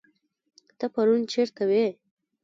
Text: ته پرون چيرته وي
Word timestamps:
ته 0.77 0.85
پرون 0.93 1.21
چيرته 1.31 1.63
وي 1.69 1.87